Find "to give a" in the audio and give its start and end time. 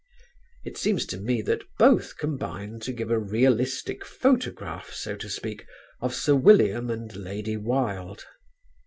2.79-3.19